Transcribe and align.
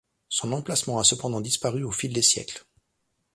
Son 0.29 0.51
emplacement 0.53 0.97
a 0.97 1.03
cependant 1.03 1.41
disparu 1.41 1.83
au 1.83 1.91
fil 1.91 2.11
des 2.11 2.23
siècles. 2.23 2.65